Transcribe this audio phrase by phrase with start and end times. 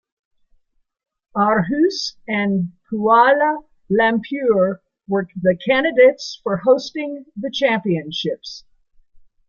[1.37, 8.63] Aarhus and Kuala Lumpur were the candidates for hosting the championships.